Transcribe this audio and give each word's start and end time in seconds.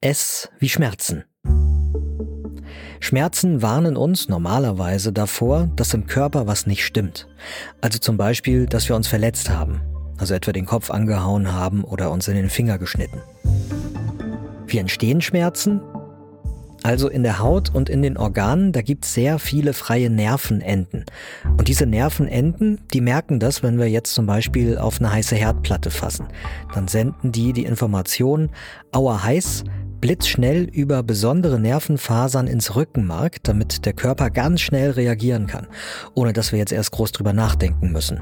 S 0.00 0.48
wie 0.60 0.68
Schmerzen. 0.68 1.24
Schmerzen 3.00 3.62
warnen 3.62 3.96
uns 3.96 4.28
normalerweise 4.28 5.12
davor, 5.12 5.68
dass 5.74 5.92
im 5.92 6.06
Körper 6.06 6.46
was 6.46 6.68
nicht 6.68 6.84
stimmt. 6.84 7.26
Also 7.80 7.98
zum 7.98 8.16
Beispiel, 8.16 8.66
dass 8.66 8.88
wir 8.88 8.94
uns 8.94 9.08
verletzt 9.08 9.50
haben, 9.50 9.80
also 10.16 10.34
etwa 10.34 10.52
den 10.52 10.66
Kopf 10.66 10.92
angehauen 10.92 11.52
haben 11.52 11.82
oder 11.82 12.12
uns 12.12 12.28
in 12.28 12.36
den 12.36 12.48
Finger 12.48 12.78
geschnitten. 12.78 13.20
Wie 14.68 14.78
entstehen 14.78 15.20
Schmerzen? 15.20 15.80
Also 16.84 17.08
in 17.08 17.24
der 17.24 17.40
Haut 17.40 17.74
und 17.74 17.90
in 17.90 18.02
den 18.02 18.16
Organen, 18.16 18.70
da 18.70 18.82
gibt 18.82 19.04
es 19.04 19.12
sehr 19.12 19.40
viele 19.40 19.72
freie 19.72 20.10
Nervenenden. 20.10 21.06
Und 21.56 21.66
diese 21.66 21.86
Nervenenden, 21.86 22.80
die 22.92 23.00
merken 23.00 23.40
das, 23.40 23.64
wenn 23.64 23.78
wir 23.78 23.90
jetzt 23.90 24.14
zum 24.14 24.26
Beispiel 24.26 24.78
auf 24.78 25.00
eine 25.00 25.12
heiße 25.12 25.34
Herdplatte 25.34 25.90
fassen. 25.90 26.28
Dann 26.72 26.86
senden 26.86 27.32
die 27.32 27.52
die 27.52 27.64
Information, 27.64 28.50
aua 28.92 29.24
heiß, 29.24 29.64
blitzschnell 30.00 30.64
über 30.64 31.02
besondere 31.02 31.58
Nervenfasern 31.58 32.46
ins 32.46 32.76
Rückenmark, 32.76 33.42
damit 33.42 33.84
der 33.86 33.92
Körper 33.92 34.30
ganz 34.30 34.60
schnell 34.60 34.90
reagieren 34.92 35.46
kann, 35.46 35.66
ohne 36.14 36.32
dass 36.32 36.52
wir 36.52 36.58
jetzt 36.58 36.72
erst 36.72 36.92
groß 36.92 37.12
drüber 37.12 37.32
nachdenken 37.32 37.92
müssen. 37.92 38.20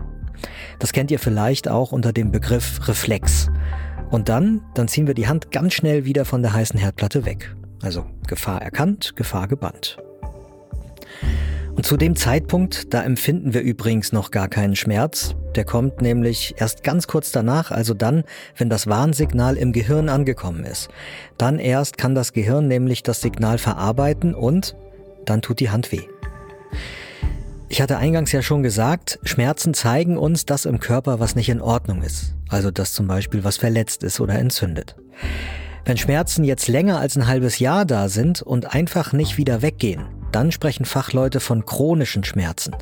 Das 0.79 0.93
kennt 0.93 1.11
ihr 1.11 1.19
vielleicht 1.19 1.69
auch 1.69 1.93
unter 1.93 2.13
dem 2.13 2.31
Begriff 2.31 2.87
Reflex. 2.89 3.51
Und 4.11 4.29
dann, 4.29 4.63
dann 4.75 4.89
ziehen 4.89 5.07
wir 5.07 5.15
die 5.15 5.29
Hand 5.29 5.51
ganz 5.51 5.75
schnell 5.75 6.05
wieder 6.05 6.25
von 6.25 6.43
der 6.43 6.53
heißen 6.53 6.79
Herdplatte 6.79 7.25
weg. 7.25 7.55
Also 7.83 8.07
Gefahr 8.27 8.63
erkannt, 8.63 9.17
Gefahr 9.17 9.49
gebannt. 9.49 9.99
Und 11.77 11.85
zu 11.85 11.99
dem 11.99 12.17
Zeitpunkt, 12.17 12.95
da 12.95 13.03
empfinden 13.03 13.53
wir 13.53 13.61
übrigens 13.61 14.11
noch 14.11 14.31
gar 14.31 14.49
keinen 14.49 14.77
Schmerz. 14.77 15.37
Der 15.57 15.67
kommt 15.67 16.01
nämlich 16.01 16.55
erst 16.57 16.83
ganz 16.83 17.07
kurz 17.07 17.33
danach, 17.33 17.71
also 17.71 17.93
dann, 17.93 18.25
wenn 18.57 18.71
das 18.71 18.87
Warnsignal 18.87 19.57
im 19.59 19.73
Gehirn 19.73 20.09
angekommen 20.09 20.65
ist. 20.65 20.89
Dann 21.37 21.59
erst 21.59 21.99
kann 21.99 22.15
das 22.15 22.33
Gehirn 22.33 22.67
nämlich 22.67 23.03
das 23.03 23.21
Signal 23.21 23.59
verarbeiten 23.59 24.35
und 24.35 24.75
dann 25.27 25.43
tut 25.43 25.61
die 25.61 25.69
Hand 25.69 25.93
weh. 25.93 26.05
Ich 27.69 27.83
hatte 27.83 27.99
eingangs 27.99 28.33
ja 28.33 28.41
schon 28.41 28.63
gesagt, 28.63 29.19
Schmerzen 29.25 29.75
zeigen 29.75 30.17
uns, 30.17 30.47
dass 30.47 30.65
im 30.65 30.81
Körper 30.81 31.21
was 31.21 31.35
nicht 31.35 31.51
in 31.51 31.61
Ordnung 31.61 32.03
ist. 32.03 32.35
Also 32.49 32.71
dass 32.71 32.95
zum 32.95 33.07
Beispiel 33.07 33.45
was 33.45 33.59
verletzt 33.59 34.03
ist 34.03 34.19
oder 34.21 34.39
entzündet. 34.39 34.97
Wenn 35.85 35.99
Schmerzen 35.99 36.43
jetzt 36.43 36.69
länger 36.69 36.99
als 36.99 37.17
ein 37.17 37.27
halbes 37.27 37.59
Jahr 37.59 37.85
da 37.85 38.09
sind 38.09 38.41
und 38.41 38.75
einfach 38.75 39.13
nicht 39.13 39.37
wieder 39.37 39.63
weggehen, 39.63 40.07
dann 40.33 40.53
sprechen 40.53 40.85
Fachleute 40.85 41.41
von 41.41 41.65
chronischen 41.65 42.25
Schmerzen. 42.25 42.75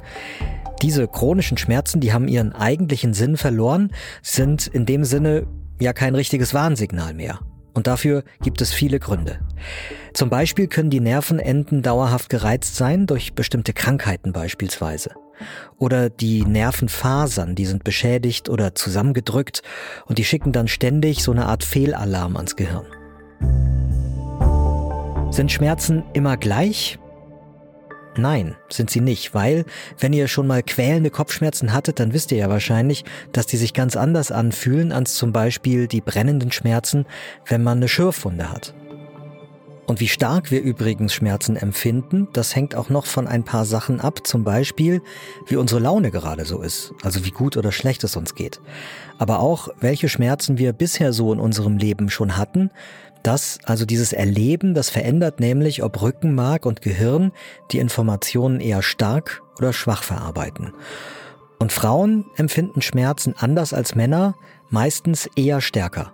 Diese 0.83 1.07
chronischen 1.09 1.57
Schmerzen, 1.57 2.01
die 2.01 2.13
haben 2.13 2.29
ihren 2.29 2.53
eigentlichen 2.53 3.15
Sinn 3.15 3.37
verloren, 3.37 3.91
sind 4.23 4.67
in 4.67 4.87
dem 4.87 5.05
Sinne 5.05 5.47
ja 5.81 5.93
kein 5.93 6.15
richtiges 6.15 6.55
Warnsignal 6.55 7.15
mehr. 7.15 7.41
Und 7.75 7.87
dafür 7.87 8.23
gibt 8.43 8.61
es 8.61 8.73
viele 8.73 9.01
Gründe. 9.01 9.41
Zum 10.13 10.31
Beispiel 10.31 10.69
können 10.69 10.91
die 10.91 11.01
Nervenenden 11.01 11.83
dauerhaft 11.83 12.29
gereizt 12.29 12.77
sein, 12.77 13.07
durch 13.07 13.35
bestimmte 13.35 13.73
Krankheiten 13.73 14.33
beispielsweise. 14.33 15.11
Oder 15.79 16.09
die 16.09 16.45
Nervenfasern, 16.45 17.57
die 17.57 17.67
sind 17.67 17.83
beschädigt 17.83 18.49
oder 18.49 18.77
zusammengedrückt 18.77 19.63
und 20.07 20.19
die 20.19 20.25
schicken 20.25 20.53
dann 20.53 20.69
ständig 20.69 21.25
so 21.25 21.33
eine 21.33 21.47
Art 21.47 21.65
Fehlalarm 21.65 22.37
ans 22.37 22.55
Gehirn. 22.55 22.87
Sind 25.33 25.51
Schmerzen 25.51 26.05
immer 26.13 26.37
gleich? 26.37 26.99
Nein, 28.17 28.55
sind 28.69 28.91
sie 28.91 29.01
nicht, 29.01 29.35
weil 29.35 29.65
wenn 29.99 30.13
ihr 30.13 30.29
schon 30.29 30.47
mal 30.47 30.63
quälende 30.63 31.11
Kopfschmerzen 31.11 31.73
hattet, 31.73 31.99
dann 31.99 32.13
wisst 32.13 32.31
ihr 32.31 32.39
ja 32.39 32.49
wahrscheinlich, 32.49 33.05
dass 33.33 33.47
die 33.47 33.57
sich 33.57 33.75
ganz 33.75 33.97
anders 33.97 34.31
anfühlen 34.31 34.93
als 34.93 35.15
zum 35.15 35.33
Beispiel 35.33 35.89
die 35.89 36.01
brennenden 36.01 36.53
Schmerzen, 36.53 37.07
wenn 37.47 37.63
man 37.63 37.79
eine 37.79 37.89
Schürfwunde 37.89 38.53
hat. 38.53 38.75
Und 39.87 40.01
wie 40.01 40.09
stark 40.09 40.51
wir 40.51 40.63
übrigens 40.63 41.13
Schmerzen 41.13 41.57
empfinden, 41.57 42.29
das 42.33 42.57
hängt 42.57 42.75
auch 42.75 42.89
noch 42.89 43.05
von 43.05 43.27
ein 43.27 43.45
paar 43.45 43.67
Sachen 43.67 44.01
ab, 44.01 44.27
zum 44.27 44.43
Beispiel 44.43 45.03
wie 45.47 45.57
unsere 45.57 45.81
Laune 45.81 46.11
gerade 46.11 46.47
so 46.47 46.63
ist, 46.63 46.95
also 47.03 47.25
wie 47.27 47.31
gut 47.31 47.57
oder 47.59 47.71
schlecht 47.71 48.03
es 48.05 48.17
uns 48.17 48.35
geht. 48.35 48.61
Aber 49.19 49.41
auch 49.41 49.69
welche 49.81 50.09
Schmerzen 50.09 50.57
wir 50.57 50.73
bisher 50.73 51.13
so 51.13 51.33
in 51.33 51.41
unserem 51.41 51.77
Leben 51.77 52.09
schon 52.09 52.39
hatten, 52.39 52.71
das, 53.27 53.59
also 53.65 53.85
dieses 53.85 54.13
Erleben, 54.13 54.75
das 54.75 54.91
verändert 54.91 55.41
nämlich, 55.41 55.83
ob 55.83 56.01
Rückenmark 56.01 56.67
und 56.67 56.83
Gehirn 56.83 57.33
die 57.73 57.79
Informationen 57.79 58.61
eher 58.61 58.83
stark 58.83 59.43
oder 59.59 59.73
schwach 59.73 60.03
verarbeiten. 60.03 60.73
Und 61.59 61.73
Frauen 61.73 62.27
empfinden 62.37 62.83
Schmerzen 62.83 63.35
anders 63.37 63.73
als 63.73 63.95
Männer, 63.95 64.37
meistens 64.69 65.29
eher 65.37 65.61
stärker. 65.61 66.13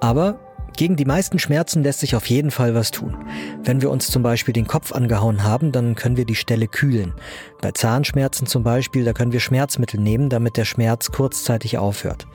Aber 0.00 0.40
gegen 0.76 0.96
die 0.96 1.04
meisten 1.04 1.38
Schmerzen 1.38 1.82
lässt 1.82 2.00
sich 2.00 2.16
auf 2.16 2.26
jeden 2.26 2.50
Fall 2.50 2.74
was 2.74 2.90
tun. 2.90 3.16
Wenn 3.62 3.82
wir 3.82 3.90
uns 3.90 4.08
zum 4.08 4.22
Beispiel 4.22 4.54
den 4.54 4.66
Kopf 4.66 4.92
angehauen 4.92 5.44
haben, 5.44 5.70
dann 5.70 5.94
können 5.94 6.16
wir 6.16 6.24
die 6.24 6.34
Stelle 6.34 6.66
kühlen. 6.66 7.12
Bei 7.60 7.72
Zahnschmerzen 7.72 8.46
zum 8.46 8.62
Beispiel, 8.62 9.04
da 9.04 9.12
können 9.12 9.32
wir 9.32 9.40
Schmerzmittel 9.40 10.00
nehmen, 10.00 10.30
damit 10.30 10.56
der 10.56 10.64
Schmerz 10.64 11.10
kurzzeitig 11.10 11.76
aufhört. 11.76 12.26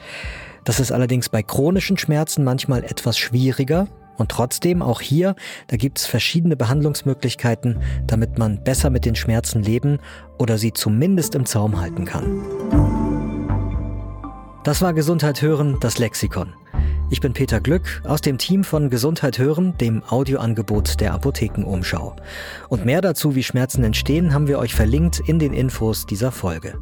Das 0.67 0.81
ist 0.81 0.91
allerdings 0.91 1.29
bei 1.29 1.43
chronischen 1.43 1.97
Schmerzen 1.97 2.43
manchmal 2.43 2.83
etwas 2.83 3.17
schwieriger. 3.17 3.87
Und 4.17 4.31
trotzdem, 4.31 4.81
auch 4.81 4.99
hier, 4.99 5.33
da 5.67 5.77
gibt 5.77 5.97
es 5.97 6.05
verschiedene 6.05 6.57
Behandlungsmöglichkeiten, 6.57 7.79
damit 8.05 8.37
man 8.37 8.65
besser 8.65 8.89
mit 8.89 9.05
den 9.05 9.15
Schmerzen 9.15 9.63
leben 9.63 9.99
oder 10.37 10.57
sie 10.57 10.73
zumindest 10.73 11.35
im 11.35 11.45
Zaum 11.45 11.79
halten 11.79 12.03
kann. 12.03 12.43
Das 14.65 14.81
war 14.81 14.93
Gesundheit 14.93 15.41
hören, 15.41 15.77
das 15.79 15.99
Lexikon. 15.99 16.53
Ich 17.09 17.21
bin 17.21 17.31
Peter 17.31 17.61
Glück 17.61 18.01
aus 18.03 18.19
dem 18.19 18.37
Team 18.37 18.65
von 18.65 18.89
Gesundheit 18.89 19.39
hören, 19.39 19.77
dem 19.77 20.03
Audioangebot 20.03 20.99
der 20.99 21.13
Apothekenumschau. 21.13 22.17
Und 22.67 22.83
mehr 22.83 22.99
dazu, 22.99 23.35
wie 23.35 23.43
Schmerzen 23.43 23.85
entstehen, 23.85 24.33
haben 24.33 24.47
wir 24.47 24.59
euch 24.59 24.75
verlinkt 24.75 25.21
in 25.21 25.39
den 25.39 25.53
Infos 25.53 26.05
dieser 26.05 26.33
Folge. 26.33 26.77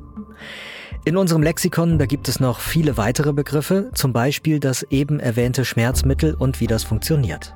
In 1.03 1.17
unserem 1.17 1.43
Lexikon, 1.43 1.99
da 1.99 2.05
gibt 2.05 2.27
es 2.27 2.39
noch 2.39 2.59
viele 2.59 2.97
weitere 2.97 3.33
Begriffe, 3.33 3.91
zum 3.93 4.13
Beispiel 4.13 4.59
das 4.59 4.83
eben 4.83 5.19
erwähnte 5.19 5.65
Schmerzmittel 5.65 6.33
und 6.33 6.59
wie 6.59 6.67
das 6.67 6.83
funktioniert. 6.83 7.53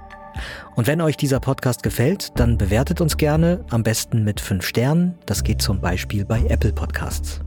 Und 0.76 0.88
wenn 0.88 1.02
euch 1.02 1.18
dieser 1.18 1.40
Podcast 1.40 1.84
gefällt, 1.84 2.40
dann 2.40 2.58
bewertet 2.58 3.02
uns 3.02 3.18
gerne, 3.18 3.66
am 3.70 3.84
besten 3.84 4.24
mit 4.24 4.40
5 4.40 4.66
Sternen. 4.66 5.18
Das 5.26 5.44
geht 5.44 5.62
zum 5.62 5.82
Beispiel 5.82 6.26
bei 6.26 6.44
Apple 6.46 6.74
Podcasts. 6.74 7.42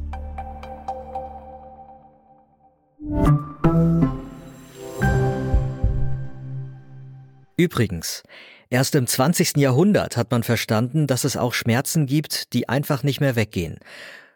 Übrigens, 7.56 8.22
erst 8.70 8.94
im 8.94 9.06
20. 9.06 9.56
Jahrhundert 9.56 10.16
hat 10.16 10.30
man 10.30 10.42
verstanden, 10.42 11.06
dass 11.06 11.24
es 11.24 11.36
auch 11.36 11.54
Schmerzen 11.54 12.06
gibt, 12.06 12.52
die 12.54 12.68
einfach 12.68 13.02
nicht 13.04 13.20
mehr 13.20 13.36
weggehen. 13.36 13.78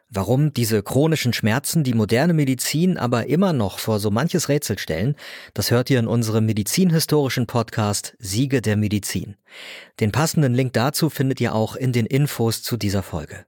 Warum 0.09 0.53
diese 0.53 0.83
chronischen 0.83 1.33
Schmerzen 1.33 1.83
die 1.83 1.93
moderne 1.93 2.33
Medizin 2.33 2.97
aber 2.97 3.27
immer 3.27 3.53
noch 3.53 3.81
vor 3.81 3.99
so 3.99 4.12
manches 4.12 4.49
Rätsel 4.49 4.78
stellen, 4.78 5.17
das 5.53 5.72
hört 5.72 5.91
ihr 5.91 5.99
in 5.99 6.06
unserem 6.06 6.47
medizinhistorischen 6.47 7.47
Podcast 7.47 8.17
Siege 8.19 8.62
der 8.62 8.77
Medizin. 8.77 9.37
Den 9.99 10.12
passenden 10.12 10.55
Link 10.55 10.72
dazu 10.75 11.11
findet 11.11 11.41
ihr 11.41 11.55
auch 11.55 11.75
in 11.75 11.93
den 11.93 12.06
Infos 12.06 12.62
zu 12.62 12.77
dieser 12.77 13.03
Folge. 13.03 13.47